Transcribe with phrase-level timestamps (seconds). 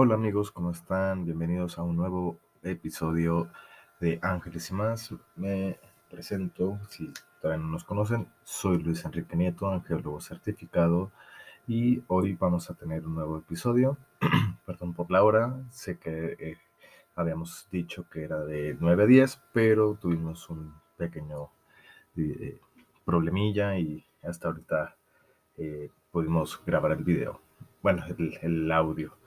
[0.00, 1.24] Hola amigos, ¿cómo están?
[1.24, 3.50] Bienvenidos a un nuevo episodio
[3.98, 5.12] de Ángeles y más.
[5.34, 5.76] Me
[6.08, 11.10] presento, si todavía no nos conocen, soy Luis Enrique Nieto, angeólogo certificado
[11.66, 13.98] y hoy vamos a tener un nuevo episodio.
[14.66, 16.58] Perdón por la hora, sé que eh,
[17.16, 21.50] habíamos dicho que era de 9 a 10, pero tuvimos un pequeño
[22.16, 22.60] eh,
[23.04, 24.94] problemilla y hasta ahorita
[25.56, 27.40] eh, pudimos grabar el video,
[27.82, 28.04] bueno,
[28.42, 29.17] el audio.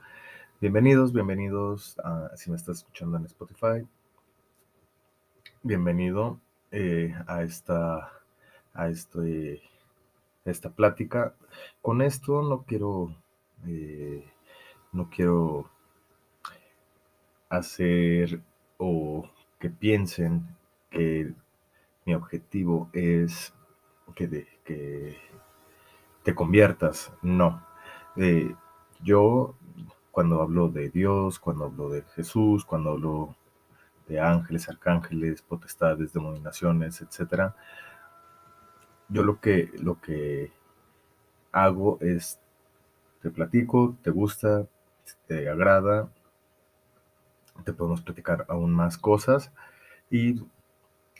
[0.62, 3.84] Bienvenidos, bienvenidos a, si me estás escuchando en Spotify.
[5.64, 6.38] Bienvenido
[6.70, 8.12] eh, a esta
[8.72, 9.60] a este,
[10.44, 11.34] esta plática.
[11.80, 13.12] Con esto no quiero
[13.66, 14.24] eh,
[14.92, 15.68] no quiero
[17.48, 18.40] hacer
[18.78, 20.46] o que piensen
[20.90, 21.34] que
[22.04, 23.52] mi objetivo es
[24.14, 25.16] que, que
[26.22, 27.12] te conviertas.
[27.20, 27.66] No.
[28.14, 28.54] Eh,
[29.02, 29.56] yo
[30.12, 33.34] cuando hablo de Dios, cuando hablo de Jesús, cuando hablo
[34.06, 37.52] de ángeles, arcángeles, potestades, denominaciones, etc.
[39.08, 40.52] Yo lo que, lo que
[41.50, 42.38] hago es,
[43.22, 44.66] te platico, te gusta,
[45.26, 46.08] te agrada,
[47.64, 49.50] te podemos platicar aún más cosas
[50.10, 50.42] y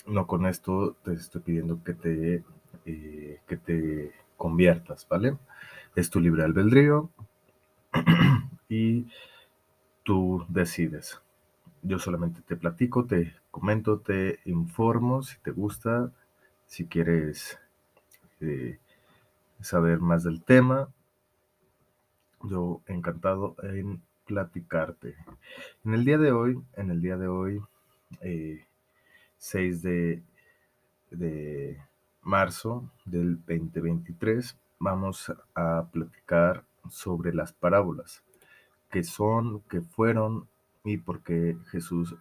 [0.07, 2.45] no con esto te estoy pidiendo que te,
[2.85, 5.39] eh, que te conviertas, ¿vale?
[5.95, 7.11] Es tu libre albedrío.
[8.73, 9.07] y
[10.03, 11.21] tú decides.
[11.83, 16.11] Yo solamente te platico, te comento, te informo si te gusta,
[16.67, 17.59] si quieres
[18.41, 18.79] eh,
[19.61, 20.89] saber más del tema.
[22.45, 25.17] Yo encantado en platicarte.
[25.85, 27.61] En el día de hoy, en el día de hoy,
[29.37, 30.23] 6 eh,
[31.11, 31.83] de, de
[32.23, 38.23] marzo del 2023, vamos a platicar sobre las parábolas
[38.93, 40.49] que son, que fueron
[40.85, 42.15] y porque Jesús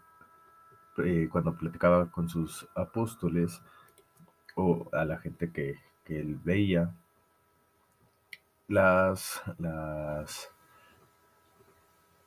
[0.98, 3.62] eh, cuando platicaba con sus apóstoles
[4.56, 5.76] o a la gente que,
[6.08, 6.94] él veía,
[8.68, 10.52] las, las,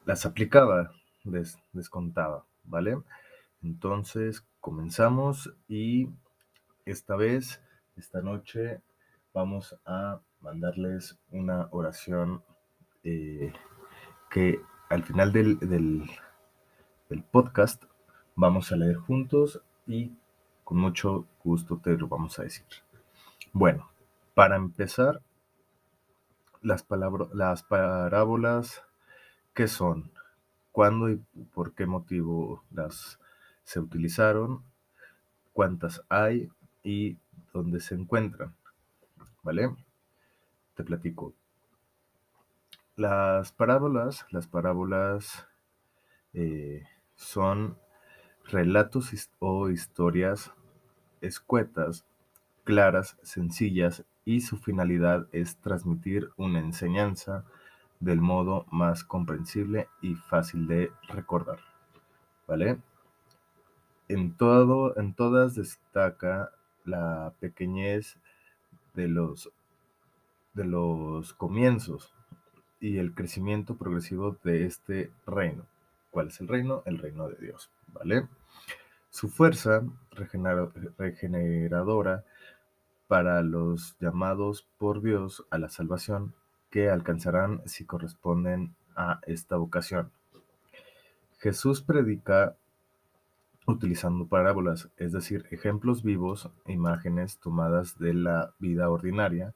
[0.06, 0.90] las aplicaba,
[1.24, 2.96] les, les contaba, ¿vale?
[3.62, 6.08] Entonces comenzamos y
[6.86, 7.60] esta vez,
[7.98, 8.80] esta noche,
[9.34, 12.42] vamos a mandarles una oración
[13.02, 13.52] eh,
[14.34, 16.10] que al final del, del,
[17.30, 17.84] podcast
[18.34, 20.10] vamos a leer juntos y
[20.64, 22.66] con mucho gusto te lo vamos a decir.
[23.52, 23.88] Bueno,
[24.34, 25.22] para empezar,
[26.62, 26.84] las,
[27.32, 28.82] las parábolas,
[29.54, 30.10] ¿qué son?
[30.72, 31.22] ¿Cuándo y
[31.54, 33.20] por qué motivo las
[33.62, 34.64] se utilizaron?
[35.52, 36.50] ¿Cuántas hay?
[36.82, 37.18] ¿Y
[37.52, 38.52] dónde se encuentran?
[39.44, 39.76] ¿Vale?
[40.74, 41.34] Te platico.
[42.96, 45.48] Las parábolas, las parábolas
[46.32, 46.84] eh,
[47.16, 47.76] son
[48.44, 50.52] relatos o historias
[51.20, 52.06] escuetas,
[52.62, 57.44] claras, sencillas y su finalidad es transmitir una enseñanza
[57.98, 61.58] del modo más comprensible y fácil de recordar.
[62.46, 62.78] ¿Vale?
[64.06, 66.52] En, todo, en todas destaca
[66.84, 68.18] la pequeñez
[68.94, 69.50] de los,
[70.52, 72.14] de los comienzos,
[72.84, 75.64] y el crecimiento progresivo de este reino.
[76.10, 76.82] ¿Cuál es el reino?
[76.84, 78.28] El reino de Dios, ¿vale?
[79.08, 79.82] Su fuerza
[80.98, 82.24] regeneradora
[83.08, 86.34] para los llamados por Dios a la salvación
[86.68, 90.10] que alcanzarán si corresponden a esta vocación.
[91.38, 92.54] Jesús predica
[93.66, 99.54] utilizando parábolas, es decir, ejemplos vivos, imágenes tomadas de la vida ordinaria,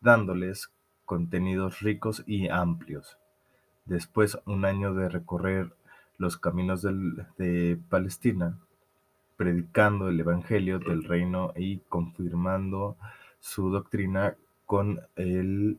[0.00, 0.72] dándoles
[1.04, 3.18] contenidos ricos y amplios.
[3.84, 5.72] Después un año de recorrer
[6.16, 8.58] los caminos de Palestina,
[9.36, 12.96] predicando el Evangelio del reino y confirmando
[13.40, 15.78] su doctrina con el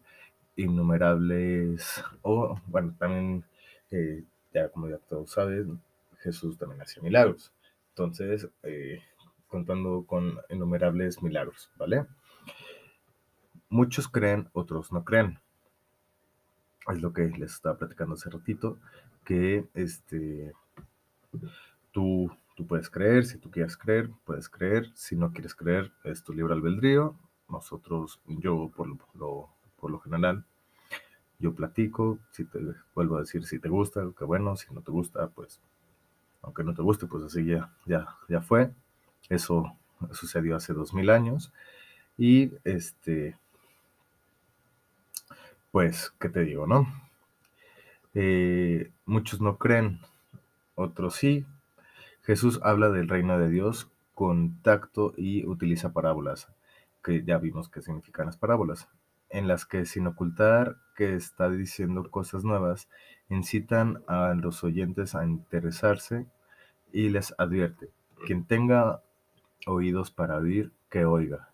[0.55, 3.43] innumerables, o bueno, también,
[3.91, 4.23] eh,
[4.53, 5.81] ya como ya todos saben,
[6.19, 7.51] Jesús también hacía milagros.
[7.89, 9.01] Entonces, eh,
[9.47, 12.05] contando con innumerables milagros, ¿vale?
[13.69, 15.39] Muchos creen, otros no creen.
[16.87, 18.77] Es lo que les estaba platicando hace ratito,
[19.23, 20.53] que este,
[21.91, 26.23] tú, tú puedes creer, si tú quieres creer, puedes creer, si no quieres creer, es
[26.23, 27.15] tu libre albedrío.
[27.49, 30.45] Nosotros, yo por lo, por lo general,
[31.39, 32.59] yo platico, si te
[32.93, 35.59] vuelvo a decir si te gusta, que bueno, si no te gusta, pues,
[36.41, 38.71] aunque no te guste, pues así ya, ya, ya fue.
[39.29, 39.75] Eso
[40.11, 41.51] sucedió hace dos mil años.
[42.17, 43.37] Y este,
[45.75, 46.87] pues, ¿qué te digo, no?
[48.13, 49.99] Eh, muchos no creen,
[50.73, 51.45] otros sí.
[52.21, 56.47] Jesús habla del reino de Dios con tacto y utiliza parábolas,
[57.03, 58.87] que ya vimos qué significan las parábolas,
[59.29, 62.87] en las que sin ocultar que está diciendo cosas nuevas,
[63.27, 66.25] incitan a los oyentes a interesarse
[66.93, 67.89] y les advierte,
[68.25, 69.01] quien tenga
[69.67, 71.49] oídos para oír, que oiga.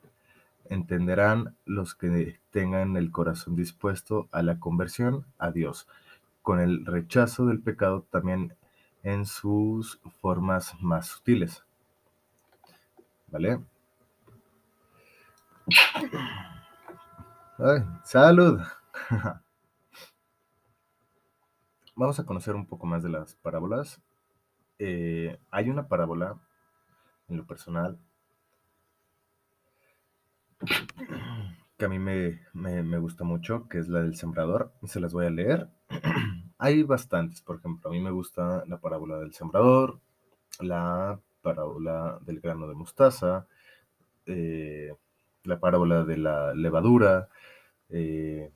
[0.71, 5.85] Entenderán los que tengan el corazón dispuesto a la conversión a Dios,
[6.41, 8.55] con el rechazo del pecado también
[9.03, 11.65] en sus formas más sutiles.
[13.27, 13.59] ¿Vale?
[17.57, 18.61] Ay, salud.
[21.97, 24.01] Vamos a conocer un poco más de las parábolas.
[24.79, 26.39] Eh, hay una parábola,
[27.27, 27.99] en lo personal,
[31.77, 34.71] que a mí me, me, gusta mucho, que es la del sembrador.
[34.83, 35.69] Se las voy a leer.
[36.57, 39.99] Hay bastantes, por ejemplo, a mí me gusta la parábola del sembrador,
[40.59, 43.47] la parábola del grano de mostaza,
[44.27, 44.93] eh,
[45.43, 47.29] la parábola de la levadura,
[47.89, 48.51] eh,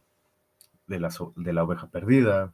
[0.85, 2.53] de, la, de la oveja perdida.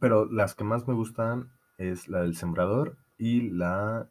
[0.00, 4.08] Pero las que más me gustan es la del sembrador y la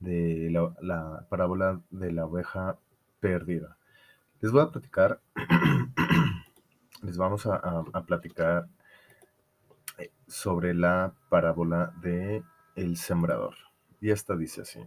[0.00, 0.50] de
[0.80, 2.78] la, parábola de la oveja
[3.20, 3.76] perdida.
[4.40, 5.20] Les voy a platicar,
[7.02, 8.68] les vamos a, a, platicar
[9.98, 12.42] eh, sobre la parábola de
[12.76, 13.54] el sembrador.
[14.00, 14.80] Y esta dice así.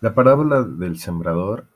[0.00, 1.66] La parábola del sembrador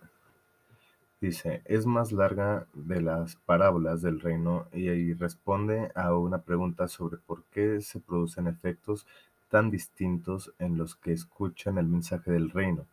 [1.21, 7.19] dice, es más larga de las parábolas del reino y responde a una pregunta sobre
[7.19, 9.07] por qué se producen efectos
[9.51, 12.87] tan distintos en los que escuchan el mensaje del reino.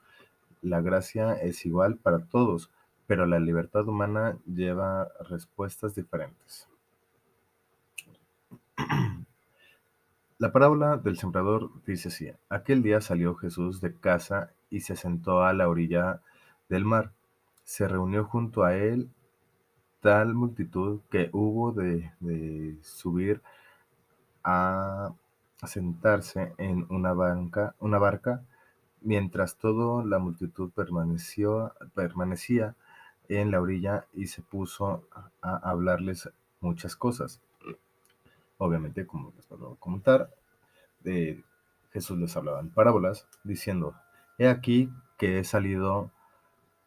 [0.61, 2.69] La gracia es igual para todos,
[3.07, 6.67] pero la libertad humana lleva respuestas diferentes.
[10.41, 15.43] La parábola del sembrador dice así, aquel día salió Jesús de casa y se sentó
[15.43, 16.21] a la orilla
[16.67, 17.11] del mar.
[17.63, 19.11] Se reunió junto a él
[19.99, 22.09] tal multitud que hubo de,
[22.81, 23.43] subir
[24.43, 25.13] a,
[25.63, 28.41] sentarse en una, banca, una barca,
[29.01, 32.73] mientras toda la multitud permaneció, permanecía
[33.29, 35.03] en la orilla y se puso
[35.43, 37.41] a hablarles muchas cosas.
[38.61, 39.47] Obviamente, como les
[39.79, 40.29] comentar,
[40.99, 41.43] de
[41.93, 43.95] Jesús les hablaba en parábolas, diciendo,
[44.37, 44.87] he aquí
[45.17, 46.11] que he salido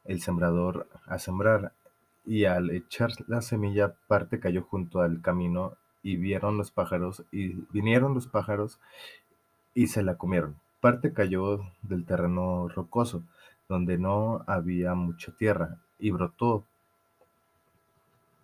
[0.05, 1.73] el sembrador a sembrar,
[2.25, 7.55] y al echar la semilla parte cayó junto al camino, y vieron los pájaros, y
[7.73, 8.79] vinieron los pájaros,
[9.75, 10.55] y se la comieron.
[10.81, 13.25] Parte cayó del terreno rocoso,
[13.69, 16.67] donde no había mucha tierra, y brotó,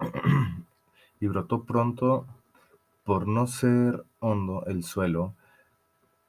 [1.20, 2.26] y brotó pronto
[3.10, 5.34] por no ser hondo el suelo,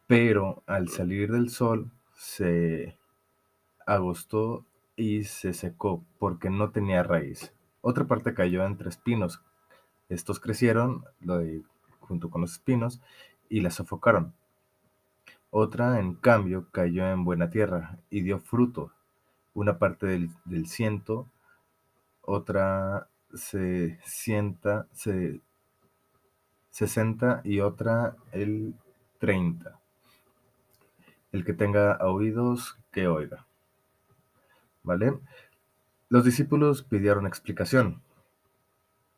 [0.07, 2.98] pero al salir del sol se
[3.86, 7.54] agostó y se secó porque no tenía raíz.
[7.81, 9.44] Otra parte cayó entre espinos.
[10.10, 11.06] Estos crecieron
[12.00, 13.00] junto con los espinos
[13.48, 14.33] y la sofocaron.
[15.52, 18.92] Otra, en cambio, cayó en buena tierra y dio fruto.
[19.54, 21.28] Una parte del, del ciento,
[22.23, 25.42] otra se sienta, se
[26.71, 28.73] 60 y otra el
[29.19, 29.80] 30.
[31.31, 33.45] El que tenga oídos, que oiga.
[34.83, 35.19] ¿Vale?
[36.09, 38.01] Los discípulos pidieron explicación.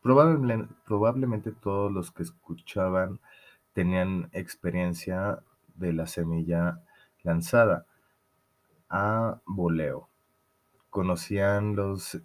[0.01, 3.19] Probablemente, todos los que escuchaban
[3.73, 5.39] tenían experiencia
[5.75, 6.81] de la semilla
[7.23, 7.85] lanzada
[8.89, 10.09] a voleo.
[10.89, 12.21] Conocían los,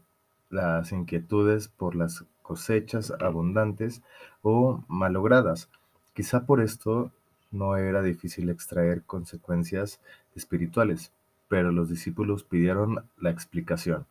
[0.51, 4.01] las inquietudes por las cosechas abundantes
[4.41, 5.69] o malogradas.
[6.15, 7.13] Quizá por esto
[7.51, 10.01] no era difícil extraer consecuencias
[10.35, 11.13] espirituales,
[11.49, 14.07] pero los discípulos pidieron la explicación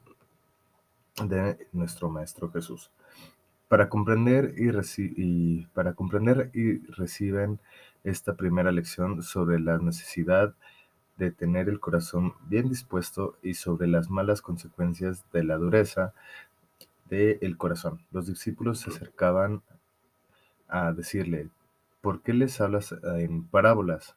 [1.15, 2.91] de nuestro Maestro Jesús.
[3.69, 7.59] Para comprender y, para comprender y reciben
[8.03, 10.53] esta primera lección sobre la necesidad
[11.17, 16.13] de tener el corazón bien dispuesto y sobre las malas consecuencias de la dureza
[17.09, 18.01] del corazón.
[18.11, 19.61] Los discípulos se acercaban
[20.67, 21.49] a decirle,
[22.01, 24.15] ¿por qué les hablas en parábolas?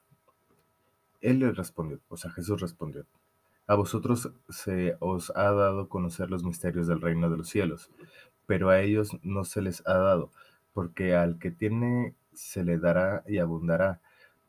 [1.20, 3.04] Él les respondió, o sea, Jesús respondió,
[3.66, 7.90] a vosotros se os ha dado conocer los misterios del reino de los cielos,
[8.46, 10.32] pero a ellos no se les ha dado,
[10.72, 14.00] porque al que tiene se le dará y abundará,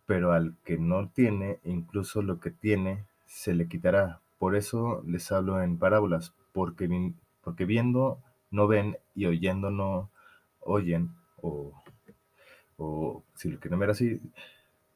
[0.06, 4.22] pero al que no tiene, incluso lo que tiene, se le quitará.
[4.40, 8.20] Por eso les hablo en parábolas, porque, porque viendo
[8.52, 10.10] no ven y oyendo no
[10.60, 11.74] oyen, o,
[12.78, 14.22] o si lo quieren ver así,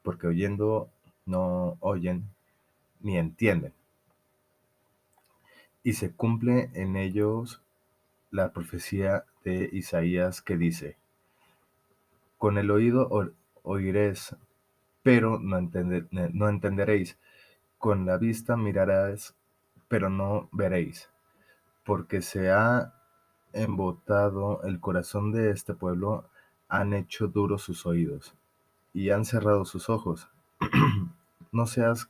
[0.04, 0.90] porque oyendo
[1.26, 2.30] no oyen
[3.00, 3.74] ni entienden.
[5.84, 7.62] Y se cumple en ellos
[8.32, 10.98] la profecía de Isaías que dice,
[12.38, 13.10] con el oído
[13.64, 14.36] oiréis,
[15.04, 15.62] pero no,
[16.12, 17.18] no entenderéis,
[17.78, 19.36] con la vista mirarás,
[19.88, 21.10] pero no veréis,
[21.84, 22.95] porque se ha
[23.56, 26.26] embotado el corazón de este pueblo,
[26.68, 28.34] han hecho duros sus oídos
[28.94, 30.28] y han cerrado sus ojos.
[31.52, 32.10] no seas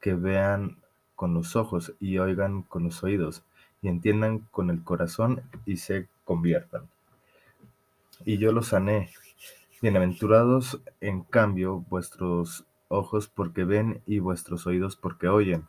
[0.00, 0.78] que vean
[1.14, 3.42] con los ojos y oigan con los oídos
[3.82, 6.88] y entiendan con el corazón y se conviertan.
[8.24, 9.10] Y yo los sané.
[9.82, 15.66] Bienaventurados, en cambio, vuestros ojos porque ven y vuestros oídos porque oyen.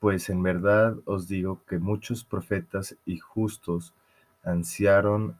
[0.00, 3.92] Pues en verdad os digo que muchos profetas y justos
[4.46, 5.38] ansiaron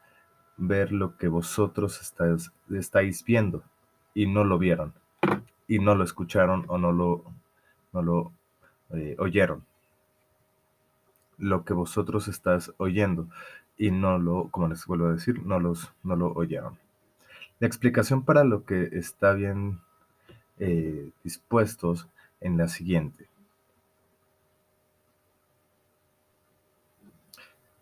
[0.59, 3.63] ver lo que vosotros estáis, estáis viendo
[4.15, 4.93] y no lo vieron,
[5.69, 7.25] y no lo escucharon o no lo,
[7.93, 8.33] no lo
[8.91, 9.65] eh, oyeron.
[11.39, 13.29] Lo que vosotros estás oyendo
[13.77, 16.79] y no lo, como les vuelvo a decir, no, los, no lo oyeron.
[17.59, 19.81] La explicación para lo que está bien
[20.59, 22.09] eh, dispuestos
[22.41, 23.29] en la siguiente.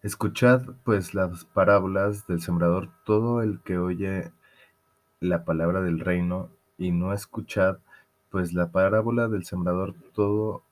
[0.05, 4.33] Escuchad pues las parábolas del sembrador, todo el que oye
[5.19, 7.79] la palabra del reino, y no escuchad
[8.29, 10.63] pues la parábola del sembrador, todo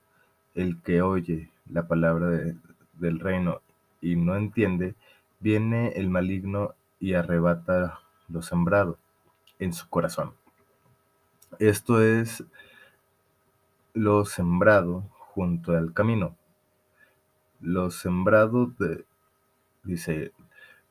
[0.54, 2.28] el que oye la palabra
[2.98, 3.62] del reino
[4.02, 4.96] y no entiende,
[5.40, 8.98] viene el maligno y arrebata lo sembrado
[9.58, 10.34] en su corazón.
[11.58, 12.44] Esto es
[13.94, 16.36] lo sembrado junto al camino.
[17.62, 19.06] Lo sembrado de,
[19.84, 20.32] Dice,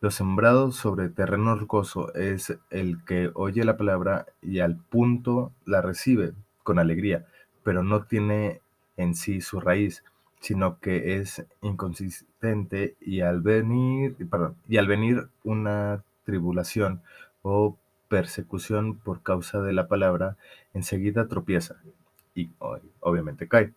[0.02, 5.82] lo sembrado sobre terreno rocoso es el que oye la palabra y al punto la
[5.82, 6.34] recibe
[6.64, 7.26] con alegría,
[7.64, 8.62] pero no tiene
[8.98, 10.04] en sí su raíz,
[10.40, 14.16] sino que es inconsistente y al venir,
[14.68, 17.02] y al venir una tribulación
[17.44, 17.78] o
[18.10, 20.36] persecución por causa de la palabra,
[20.74, 21.76] enseguida tropieza
[22.36, 22.50] y
[23.00, 23.74] obviamente cae.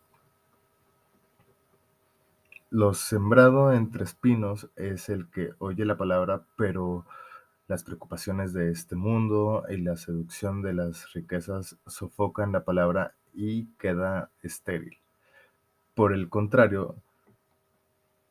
[2.71, 7.05] Lo sembrado entre espinos es el que oye la palabra, pero
[7.67, 13.67] las preocupaciones de este mundo y la seducción de las riquezas sofocan la palabra y
[13.77, 14.97] queda estéril.
[15.93, 16.95] Por el contrario,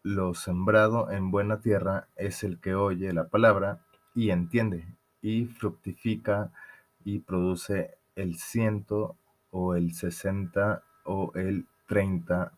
[0.03, 4.85] lo sembrado en buena tierra es el que oye la palabra y entiende,
[5.23, 6.53] y fructifica
[7.05, 9.17] y produce el ciento
[9.51, 12.53] o el sesenta o el treinta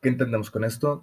[0.00, 1.02] ¿Qué entendemos con esto?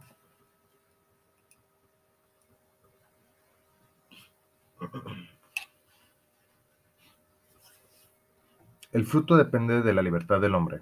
[8.93, 10.81] El fruto depende de la libertad del hombre.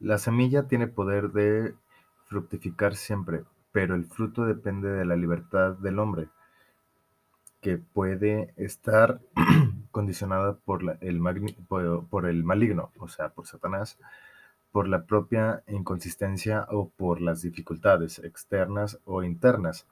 [0.00, 1.74] La semilla tiene poder de
[2.26, 6.28] fructificar siempre, pero el fruto depende de la libertad del hombre,
[7.62, 9.20] que puede estar
[9.90, 11.22] condicionada por, el,
[12.10, 13.98] por el maligno, o sea, por Satanás,
[14.72, 19.86] por la propia inconsistencia o por las dificultades externas o internas,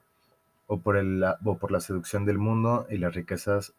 [0.66, 3.74] o por, el, o por la seducción del mundo y las riquezas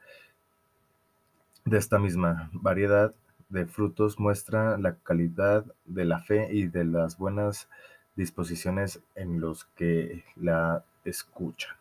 [1.66, 3.14] de esta misma variedad
[3.50, 7.68] de frutos muestra la calidad de la fe y de las buenas
[8.16, 11.76] disposiciones en los que la escuchan.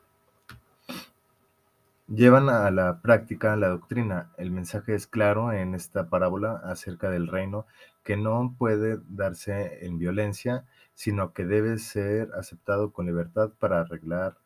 [2.07, 4.31] Llevan a la práctica la doctrina.
[4.39, 7.67] El mensaje es claro en esta parábola acerca del reino
[8.09, 14.39] que no puede darse en violencia, sino que debe ser aceptado con libertad para arreglar,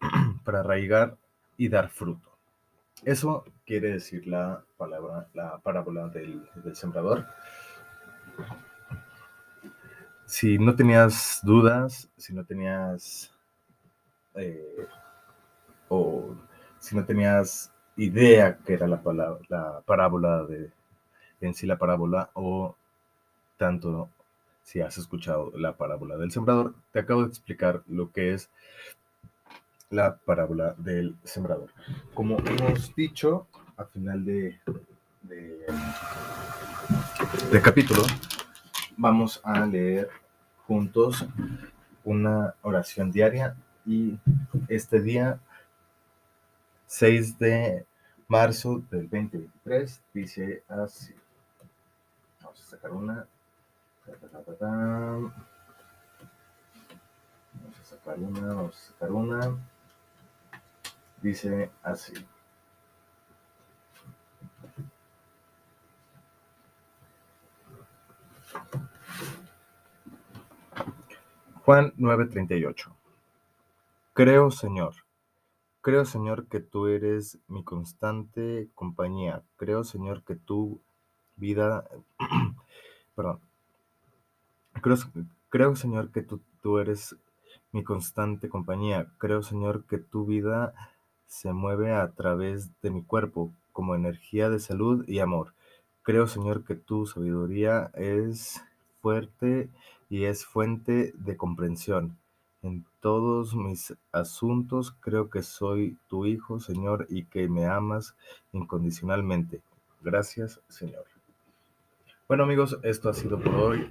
[0.44, 1.16] para arraigar
[1.56, 2.36] y dar fruto.
[3.04, 7.28] Eso quiere decir la palabra, la parábola del, sembrador.
[10.26, 13.32] Si no tenías dudas, si no tenías
[14.34, 14.88] eh,
[15.88, 16.34] o
[16.80, 20.72] si no tenías idea que era la, palabra, la parábola de
[21.40, 22.74] en sí la parábola o
[23.56, 24.08] tanto
[24.62, 28.50] si has escuchado la parábola del sembrador, te acabo de explicar lo que es
[29.90, 31.70] la parábola del sembrador.
[32.12, 33.46] Como hemos dicho
[33.78, 34.58] al final de,
[35.22, 35.66] de,
[37.62, 38.02] capítulo,
[38.96, 40.10] vamos a leer
[40.66, 41.26] juntos
[42.04, 44.18] una oración diaria y
[44.68, 45.40] este día
[46.86, 47.86] 6 de
[48.26, 50.02] marzo del 2023.
[50.12, 51.14] Dice así.
[52.58, 53.28] Vamos a sacar una.
[54.06, 54.24] Vamos
[57.80, 59.58] a sacar una, vamos a sacar una.
[61.22, 62.14] Dice así.
[71.64, 72.96] Juan 9:38
[74.14, 74.94] Creo, Señor,
[75.80, 79.44] creo, Señor, que tú eres mi constante compañía.
[79.56, 80.80] Creo, Señor, que tu
[81.38, 81.84] vida,
[83.14, 83.40] perdón,
[84.80, 84.96] creo,
[85.48, 87.16] creo, Señor, que tú, tú eres
[87.72, 89.06] mi constante compañía.
[89.18, 90.74] Creo, Señor, que tu vida
[91.26, 95.54] se mueve a través de mi cuerpo como energía de salud y amor.
[96.02, 98.62] Creo, Señor, que tu sabiduría es
[99.02, 99.68] fuerte
[100.08, 102.16] y es fuente de comprensión.
[102.62, 108.16] En todos mis asuntos creo que soy tu hijo, Señor, y que me amas
[108.52, 109.60] incondicionalmente.
[110.02, 111.17] Gracias, Señor.
[112.28, 113.90] Bueno, amigos, esto ha sido por hoy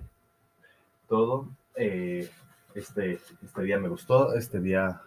[1.08, 1.50] todo.
[1.76, 2.30] Eh,
[2.76, 4.36] este, este día me gustó.
[4.36, 5.02] Este día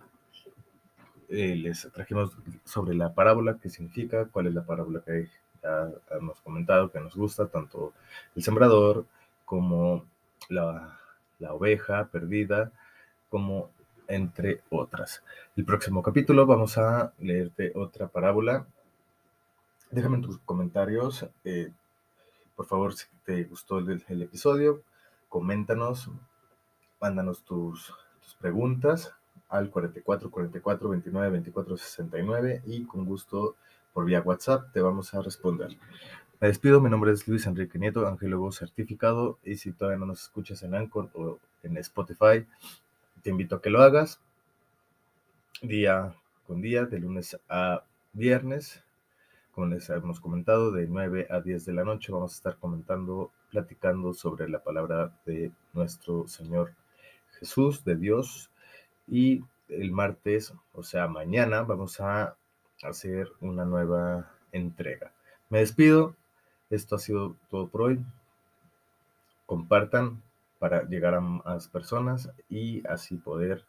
[1.28, 5.28] eh, les trajimos sobre la parábola, qué significa, cuál es la parábola que
[5.62, 7.92] ya hemos comentado, que nos gusta, tanto
[8.34, 9.06] el sembrador
[9.44, 10.04] como
[10.48, 10.98] la,
[11.38, 12.72] la oveja perdida,
[13.28, 13.70] como
[14.08, 15.22] entre otras.
[15.56, 18.66] El próximo capítulo vamos a leerte otra parábola.
[19.92, 21.70] Déjame en tus comentarios, eh,
[22.56, 22.92] por favor,
[23.44, 24.82] gustó el, episodio,
[25.28, 26.10] coméntanos,
[27.00, 29.14] mándanos tus, tus preguntas
[29.48, 33.56] al 44 44 29 24 69 y con gusto
[33.92, 35.76] por vía WhatsApp te vamos a responder.
[36.40, 40.22] Me despido, mi nombre es Luis Enrique Nieto, angiólogo certificado y si todavía no nos
[40.22, 42.46] escuchas en Anchor o en Spotify,
[43.22, 44.20] te invito a que lo hagas
[45.62, 46.14] día
[46.46, 48.82] con día, de lunes a viernes.
[49.52, 53.32] Como les hemos comentado, de 9 a 10 de la noche vamos a estar comentando,
[53.50, 56.72] platicando sobre la palabra de nuestro Señor
[57.38, 58.50] Jesús, de Dios,
[59.08, 62.36] y el martes, o sea, mañana, vamos a
[62.82, 65.12] hacer una nueva entrega.
[65.48, 66.14] Me despido.
[66.70, 68.04] Esto ha sido todo por hoy.
[69.46, 70.22] Compartan
[70.58, 73.64] para llegar a más personas y así poder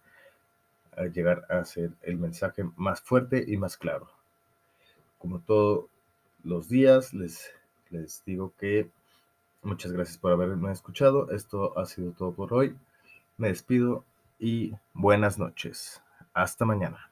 [0.98, 4.10] eh, llegar a hacer el mensaje más fuerte y más claro.
[5.22, 5.86] Como todos
[6.44, 7.52] los días, les,
[7.92, 8.90] les digo que
[9.62, 11.30] muchas gracias por haberme escuchado.
[11.30, 12.76] Esto ha sido todo por hoy.
[13.38, 14.04] Me despido
[14.40, 16.02] y buenas noches.
[16.34, 17.11] Hasta mañana.